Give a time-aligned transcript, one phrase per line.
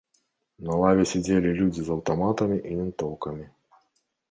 [0.67, 3.49] На лаве сядзелі людзі з аўтаматамі і вінтоўкамі.